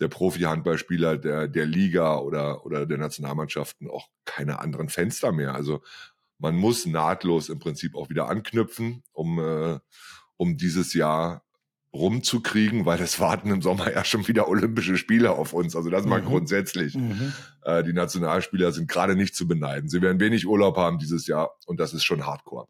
[0.00, 5.54] der Profi-Handballspieler der, der Liga oder, oder der Nationalmannschaften auch keine anderen Fenster mehr.
[5.54, 5.82] Also
[6.38, 9.78] man muss nahtlos im Prinzip auch wieder anknüpfen, um, äh,
[10.40, 11.42] um dieses Jahr
[11.92, 15.76] rumzukriegen, weil es warten im Sommer ja schon wieder Olympische Spiele auf uns.
[15.76, 16.28] Also das mal mhm.
[16.28, 16.94] grundsätzlich.
[16.94, 17.34] Mhm.
[17.62, 19.90] Äh, die Nationalspieler sind gerade nicht zu beneiden.
[19.90, 22.68] Sie werden wenig Urlaub haben dieses Jahr und das ist schon Hardcore.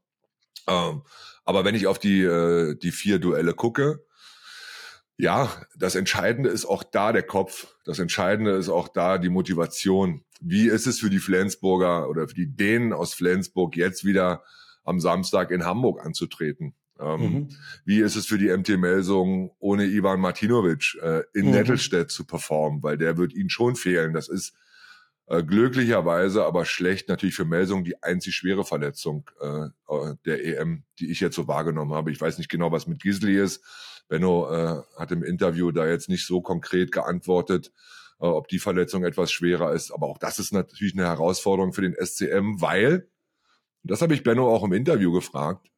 [0.67, 1.03] Ähm,
[1.45, 4.05] aber wenn ich auf die, äh, die vier Duelle gucke,
[5.17, 7.77] ja, das Entscheidende ist auch da der Kopf.
[7.85, 10.25] Das Entscheidende ist auch da die Motivation.
[10.41, 14.43] Wie ist es für die Flensburger oder für die Dänen aus Flensburg jetzt wieder
[14.83, 16.75] am Samstag in Hamburg anzutreten?
[17.01, 17.49] Ähm, mhm.
[17.85, 21.53] Wie ist es für die MT Melsung ohne Ivan Martinovic äh, in mhm.
[21.53, 22.83] Nettelstedt zu performen?
[22.83, 24.13] Weil der wird ihnen schon fehlen.
[24.13, 24.55] Das ist
[25.27, 30.83] äh, glücklicherweise aber schlecht natürlich für Melsung die einzig schwere Verletzung äh, äh der EM,
[30.99, 32.11] die ich jetzt so wahrgenommen habe.
[32.11, 33.65] Ich weiß nicht genau, was mit Gisli ist.
[34.09, 37.73] Benno äh, hat im Interview da jetzt nicht so konkret geantwortet,
[38.21, 39.93] äh, ob die Verletzung etwas schwerer ist.
[39.93, 43.09] Aber auch das ist natürlich eine Herausforderung für den SCM, weil,
[43.85, 45.70] das habe ich Benno auch im Interview gefragt,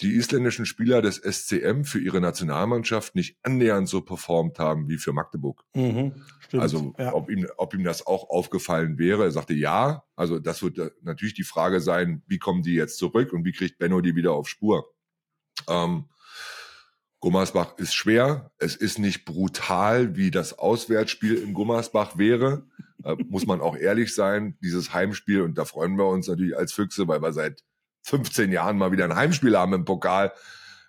[0.00, 5.12] die isländischen Spieler des SCM für ihre Nationalmannschaft nicht annähernd so performt haben wie für
[5.12, 5.64] Magdeburg.
[5.74, 6.12] Mhm,
[6.52, 7.14] also ja.
[7.14, 9.24] ob, ihm, ob ihm das auch aufgefallen wäre.
[9.24, 10.04] Er sagte ja.
[10.16, 13.52] Also das wird äh, natürlich die Frage sein, wie kommen die jetzt zurück und wie
[13.52, 14.92] kriegt Benno die wieder auf Spur?
[15.68, 16.06] Ähm,
[17.20, 18.50] Gummersbach ist schwer.
[18.58, 22.66] Es ist nicht brutal, wie das Auswärtsspiel in Gummersbach wäre.
[23.04, 24.58] Äh, muss man auch ehrlich sein.
[24.60, 27.62] Dieses Heimspiel, und da freuen wir uns natürlich als Füchse, weil wir seit
[28.04, 30.32] 15 Jahren mal wieder ein Heimspiel haben im Pokal,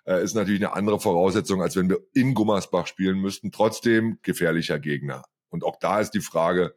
[0.06, 3.50] äh, ist natürlich eine andere Voraussetzung, als wenn wir in Gummersbach spielen müssten.
[3.50, 5.24] Trotzdem gefährlicher Gegner.
[5.48, 6.74] Und auch da ist die Frage,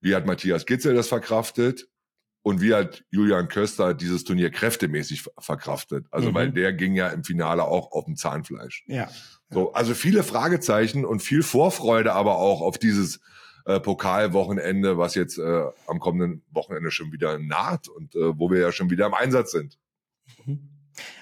[0.00, 1.88] wie hat Matthias Gitzel das verkraftet?
[2.42, 6.06] Und wie hat Julian Köster dieses Turnier kräftemäßig verkraftet?
[6.10, 6.34] Also, mhm.
[6.34, 8.84] weil der ging ja im Finale auch auf dem Zahnfleisch.
[8.86, 9.10] Ja.
[9.50, 13.20] So, also viele Fragezeichen und viel Vorfreude aber auch auf dieses
[13.64, 18.60] äh, Pokalwochenende, was jetzt äh, am kommenden Wochenende schon wieder naht und äh, wo wir
[18.60, 19.78] ja schon wieder im Einsatz sind.
[20.44, 20.70] Mhm.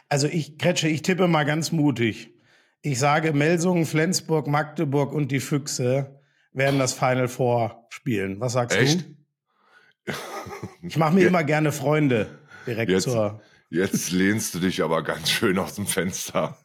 [0.08, 2.34] Also ich, Kretsche, ich tippe mal ganz mutig.
[2.80, 6.20] Ich sage, Melsungen, Flensburg, Magdeburg und die Füchse
[6.52, 8.40] werden das Final Four spielen.
[8.40, 9.04] Was sagst Echt?
[10.06, 10.12] du?
[10.82, 11.28] Ich mache mir ja.
[11.28, 13.42] immer gerne Freunde direkt jetzt, zur.
[13.68, 16.56] Jetzt lehnst du dich aber ganz schön aus dem Fenster.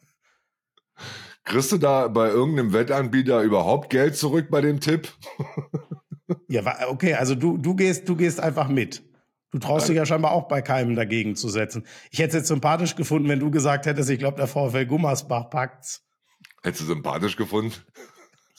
[1.44, 5.12] Kriegst du da bei irgendeinem Wettanbieter überhaupt Geld zurück bei dem Tipp?
[6.48, 9.02] ja, okay, also du, du, gehst, du gehst einfach mit.
[9.50, 11.86] Du traust dich ja scheinbar auch bei keinem dagegen zu setzen.
[12.10, 15.50] Ich hätte es jetzt sympathisch gefunden, wenn du gesagt hättest, ich glaube, der VfL Gummersbach
[15.50, 16.02] packt's.
[16.62, 17.74] Hättest du sympathisch gefunden?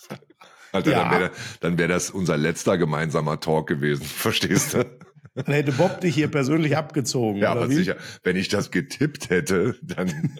[0.71, 1.03] Alter, ja.
[1.03, 4.03] dann wäre dann wär das unser letzter gemeinsamer Talk gewesen.
[4.05, 4.85] Verstehst du?
[5.33, 7.37] Dann hätte Bob dich hier persönlich abgezoen.
[7.37, 7.75] Ja, aber wie?
[7.75, 7.97] sicher.
[8.23, 10.37] Wenn ich das getippt hätte, dann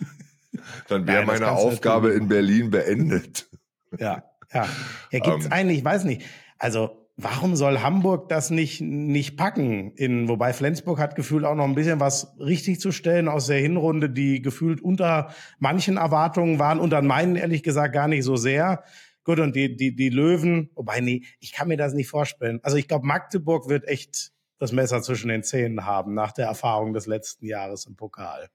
[0.87, 3.49] dann wäre meine Aufgabe in Berlin beendet.
[3.97, 4.67] Ja, ja.
[5.11, 5.51] Ja, gibt's um, ähm.
[5.51, 6.23] eigentlich, ich weiß nicht.
[6.57, 9.91] Also, warum soll Hamburg das nicht, nicht packen?
[9.93, 13.59] In, wobei Flensburg hat gefühlt auch noch ein bisschen was richtig zu stellen aus der
[13.59, 18.83] Hinrunde, die gefühlt unter manchen Erwartungen waren, unter meinen ehrlich gesagt gar nicht so sehr.
[19.23, 22.59] Gut, und die, die, die Löwen, wobei, nee, ich kann mir das nicht vorstellen.
[22.61, 26.93] Also ich glaube, Magdeburg wird echt das Messer zwischen den Zähnen haben nach der Erfahrung
[26.93, 28.49] des letzten Jahres im Pokal.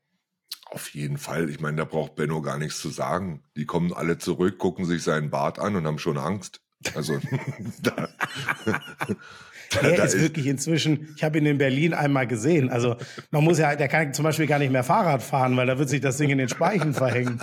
[0.73, 1.51] Auf jeden Fall.
[1.51, 3.43] Ich meine, da braucht Benno gar nichts zu sagen.
[3.57, 6.61] Die kommen alle zurück, gucken sich seinen Bart an und haben schon Angst.
[6.95, 7.19] Also
[7.83, 7.93] da,
[9.71, 12.71] da, er ist, ist wirklich inzwischen, ich habe ihn in Berlin einmal gesehen.
[12.71, 12.97] Also
[13.33, 15.89] man muss ja, der kann zum Beispiel gar nicht mehr Fahrrad fahren, weil da wird
[15.89, 17.41] sich das Ding in den Speichen verhängen.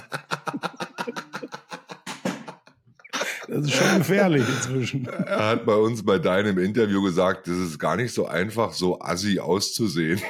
[3.50, 5.06] Das ist schon gefährlich inzwischen.
[5.08, 9.02] Er hat bei uns bei deinem Interview gesagt, es ist gar nicht so einfach, so
[9.02, 10.22] assi auszusehen.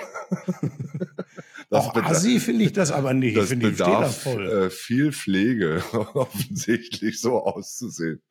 [1.69, 3.35] Das Auch Assi finde ich das aber nicht.
[3.35, 8.21] Das ich finde, bedarf äh, viel Pflege, offensichtlich so auszusehen.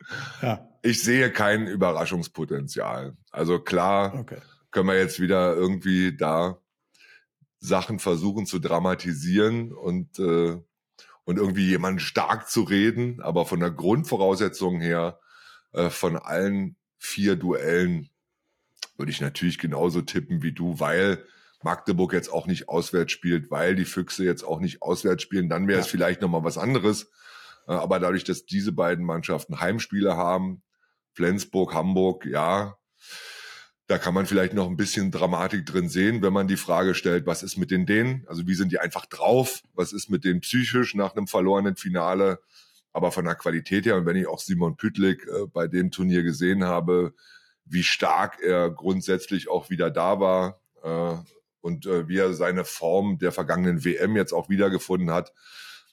[0.40, 0.66] Ja.
[0.82, 3.14] Ich sehe kein Überraschungspotenzial.
[3.30, 4.38] Also klar okay.
[4.70, 6.58] können wir jetzt wieder irgendwie da
[7.60, 10.56] Sachen versuchen zu dramatisieren und, äh,
[11.24, 15.20] und irgendwie jemanden stark zu reden, aber von der Grundvoraussetzung her,
[15.72, 18.08] äh, von allen vier Duellen
[18.96, 21.22] würde ich natürlich genauso tippen wie du, weil
[21.62, 25.68] Magdeburg jetzt auch nicht auswärts spielt, weil die Füchse jetzt auch nicht auswärts spielen, dann
[25.68, 25.84] wäre ja.
[25.84, 27.10] es vielleicht nochmal was anderes.
[27.66, 30.62] Äh, aber dadurch, dass diese beiden Mannschaften Heimspiele haben,
[31.12, 32.76] Flensburg, Hamburg, ja,
[33.86, 37.26] da kann man vielleicht noch ein bisschen Dramatik drin sehen, wenn man die Frage stellt,
[37.26, 38.26] was ist mit den denen?
[38.26, 39.62] Also wie sind die einfach drauf?
[39.74, 42.40] Was ist mit denen psychisch nach einem verlorenen Finale?
[42.92, 46.22] Aber von der Qualität her, und wenn ich auch Simon Pütlik äh, bei dem Turnier
[46.22, 47.14] gesehen habe,
[47.64, 51.16] wie stark er grundsätzlich auch wieder da war, äh,
[51.66, 55.32] und äh, wie er seine Form der vergangenen WM jetzt auch wiedergefunden hat,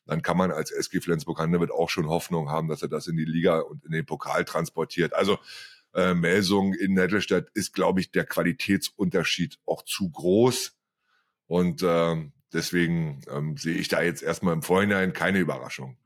[0.05, 3.25] dann kann man als SG Flensburg-Handewitt auch schon Hoffnung haben, dass er das in die
[3.25, 5.15] Liga und in den Pokal transportiert.
[5.15, 5.39] Also
[5.95, 10.77] äh, Melsung in Nettelstedt ist, glaube ich, der Qualitätsunterschied auch zu groß.
[11.47, 12.17] Und äh,
[12.53, 15.97] deswegen ähm, sehe ich da jetzt erstmal im Vorhinein keine Überraschung.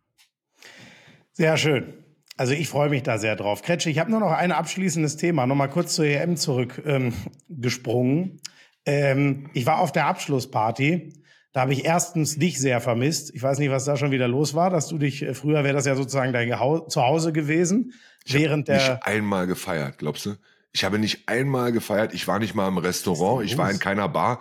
[1.33, 2.05] Sehr schön.
[2.37, 3.63] Also ich freue mich da sehr drauf.
[3.63, 8.23] Kretsche, ich habe nur noch ein abschließendes Thema, nochmal kurz zur EM zurückgesprungen.
[8.23, 8.39] Ähm,
[8.87, 11.13] ähm, ich war auf der Abschlussparty.
[11.51, 13.33] Da habe ich erstens dich sehr vermisst.
[13.35, 15.73] Ich weiß nicht, was da schon wieder los war, dass du dich, äh, früher wäre
[15.73, 16.49] das ja sozusagen dein
[16.87, 17.93] Zuhause gewesen.
[18.25, 20.35] Ich während der nicht einmal gefeiert, glaubst du?
[20.71, 22.13] Ich habe nicht einmal gefeiert.
[22.13, 23.43] Ich war nicht mal im Restaurant.
[23.45, 24.39] Ich war in keiner Bar.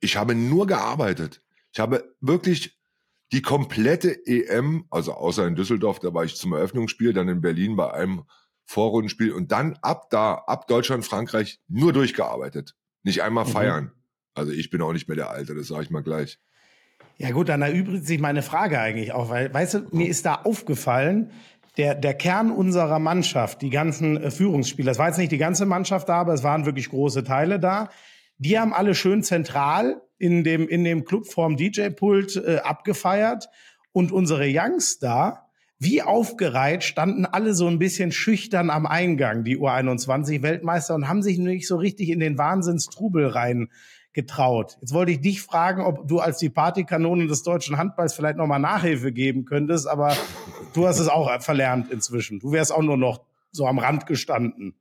[0.00, 1.42] Ich habe nur gearbeitet.
[1.72, 2.78] Ich habe wirklich
[3.32, 7.76] die komplette EM, also außer in Düsseldorf, da war ich zum Eröffnungsspiel, dann in Berlin
[7.76, 8.24] bei einem
[8.64, 12.74] Vorrundenspiel und dann ab da, ab Deutschland, Frankreich, nur durchgearbeitet.
[13.08, 13.50] Nicht einmal mhm.
[13.50, 13.92] feiern.
[14.34, 16.38] Also ich bin auch nicht mehr der Alte, das sage ich mal gleich.
[17.16, 20.34] Ja gut, dann erübrigt sich meine Frage eigentlich auch, weil, weißt du, mir ist da
[20.34, 21.32] aufgefallen,
[21.76, 25.64] der, der Kern unserer Mannschaft, die ganzen äh, Führungsspieler, das war jetzt nicht die ganze
[25.64, 27.88] Mannschaft da, aber es waren wirklich große Teile da,
[28.36, 33.48] die haben alle schön zentral in dem, in dem Club vorm DJ-Pult äh, abgefeiert.
[33.92, 35.47] Und unsere Youngster,
[35.78, 41.38] wie aufgereiht, standen alle so ein bisschen schüchtern am Eingang, die U21-Weltmeister, und haben sich
[41.38, 43.70] nicht so richtig in den Wahnsinnstrubel rein
[44.12, 44.76] getraut.
[44.80, 48.58] Jetzt wollte ich dich fragen, ob du als die Partykanone des deutschen Handballs vielleicht nochmal
[48.58, 50.16] Nachhilfe geben könntest, aber
[50.74, 52.40] du hast es auch verlernt inzwischen.
[52.40, 53.20] Du wärst auch nur noch
[53.52, 54.74] so am Rand gestanden.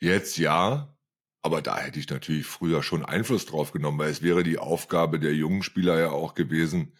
[0.00, 0.94] Jetzt ja,
[1.40, 5.18] aber da hätte ich natürlich früher schon Einfluss drauf genommen, weil es wäre die Aufgabe
[5.18, 6.92] der jungen Spieler ja auch gewesen,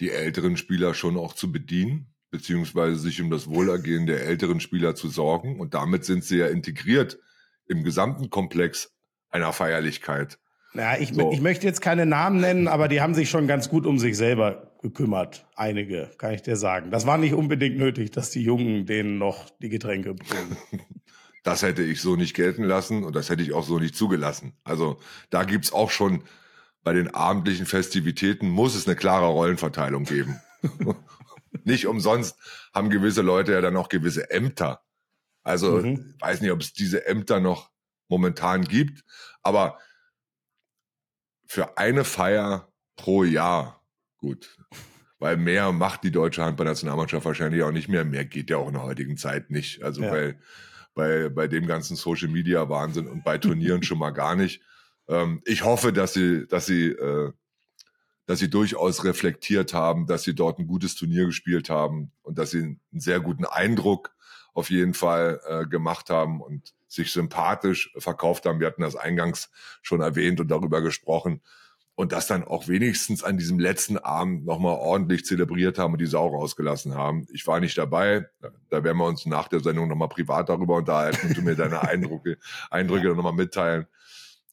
[0.00, 4.94] die älteren Spieler schon auch zu bedienen, beziehungsweise sich um das Wohlergehen der älteren Spieler
[4.94, 5.58] zu sorgen.
[5.58, 7.18] Und damit sind sie ja integriert
[7.66, 8.92] im gesamten Komplex
[9.30, 10.38] einer Feierlichkeit.
[10.74, 11.32] Ja, ich, so.
[11.32, 14.18] ich möchte jetzt keine Namen nennen, aber die haben sich schon ganz gut um sich
[14.18, 15.46] selber gekümmert.
[15.56, 16.90] Einige, kann ich dir sagen.
[16.90, 20.56] Das war nicht unbedingt nötig, dass die Jungen denen noch die Getränke bringen.
[21.42, 24.54] Das hätte ich so nicht gelten lassen und das hätte ich auch so nicht zugelassen.
[24.64, 24.98] Also
[25.30, 26.24] da gibt's auch schon
[26.82, 30.40] bei den abendlichen Festivitäten muss es eine klare Rollenverteilung geben.
[31.66, 32.38] nicht umsonst
[32.74, 34.82] haben gewisse Leute ja dann auch gewisse Ämter.
[35.42, 36.14] Also mhm.
[36.20, 37.70] weiß nicht, ob es diese Ämter noch
[38.08, 39.04] momentan gibt,
[39.42, 39.78] aber
[41.46, 43.84] für eine Feier pro Jahr,
[44.18, 44.56] gut,
[45.18, 48.04] weil mehr macht die deutsche Handballnationalmannschaft wahrscheinlich auch nicht mehr.
[48.04, 49.82] Mehr geht ja auch in der heutigen Zeit nicht.
[49.82, 50.10] Also ja.
[50.10, 50.40] weil
[50.94, 54.62] bei, bei dem ganzen Social Media Wahnsinn und bei Turnieren schon mal gar nicht.
[55.08, 57.32] Ähm, ich hoffe, dass sie, dass sie, äh,
[58.26, 62.50] dass sie durchaus reflektiert haben, dass sie dort ein gutes Turnier gespielt haben und dass
[62.50, 64.14] sie einen sehr guten Eindruck
[64.52, 68.60] auf jeden Fall äh, gemacht haben und sich sympathisch verkauft haben.
[68.60, 69.50] Wir hatten das eingangs
[69.82, 71.40] schon erwähnt und darüber gesprochen
[71.96, 76.06] und das dann auch wenigstens an diesem letzten Abend nochmal ordentlich zelebriert haben und die
[76.06, 77.26] Sau rausgelassen haben.
[77.32, 78.28] Ich war nicht dabei.
[78.68, 81.80] Da werden wir uns nach der Sendung nochmal privat darüber unterhalten und du mir deine
[81.88, 82.38] Eindrücke,
[82.70, 83.86] Eindrücke nochmal mitteilen.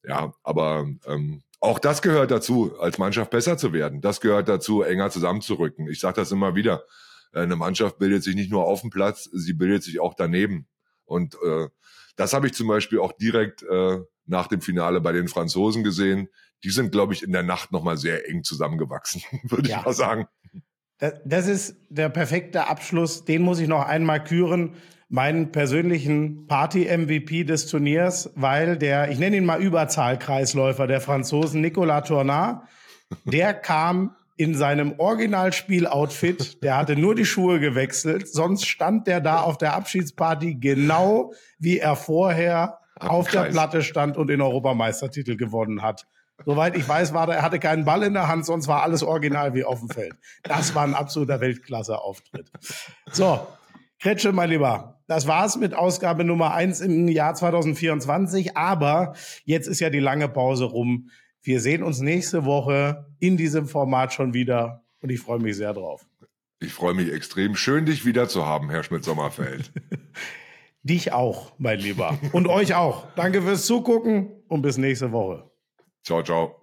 [0.06, 4.02] Ja, aber ähm, auch das gehört dazu, als Mannschaft besser zu werden.
[4.02, 5.88] Das gehört dazu, enger zusammenzurücken.
[5.88, 6.84] Ich sage das immer wieder.
[7.32, 10.68] Eine Mannschaft bildet sich nicht nur auf dem Platz, sie bildet sich auch daneben.
[11.06, 11.70] Und äh,
[12.16, 16.30] das habe ich zum Beispiel auch direkt äh, nach dem Finale bei den Franzosen gesehen
[16.64, 19.80] die sind, glaube ich, in der Nacht nochmal sehr eng zusammengewachsen, würde ja.
[19.80, 20.28] ich mal sagen.
[20.98, 23.26] Das, das ist der perfekte Abschluss.
[23.26, 24.76] Den muss ich noch einmal küren.
[25.14, 32.08] Meinen persönlichen Party-MVP des Turniers, weil der, ich nenne ihn mal Überzahlkreisläufer der Franzosen, Nicolas
[32.08, 32.64] Tournat,
[33.24, 39.42] der kam in seinem Originalspiel-Outfit, der hatte nur die Schuhe gewechselt, sonst stand der da
[39.42, 45.84] auf der Abschiedsparty genau wie er vorher auf der Platte stand und den Europameistertitel gewonnen
[45.84, 46.08] hat.
[46.44, 49.04] Soweit ich weiß, war der, er hatte keinen Ball in der Hand, sonst war alles
[49.04, 50.16] original wie auf dem Feld.
[50.42, 52.52] Das war ein absoluter Weltklasse-Auftritt.
[53.12, 53.46] So,
[54.00, 58.58] Kretsche, mein Lieber, das war's mit Ausgabe Nummer eins im Jahr 2024.
[58.58, 59.14] Aber
[59.46, 61.10] jetzt ist ja die lange Pause rum.
[61.42, 65.74] Wir sehen uns nächste Woche in diesem Format schon wieder und ich freue mich sehr
[65.74, 66.06] drauf.
[66.60, 67.56] Ich freue mich extrem.
[67.56, 69.72] Schön, dich wieder zu haben, Herr Schmidt-Sommerfeld.
[70.84, 72.18] dich auch, mein Lieber.
[72.32, 73.08] Und euch auch.
[73.16, 75.50] Danke fürs Zugucken und bis nächste Woche.
[76.04, 76.62] Ciao, ciao.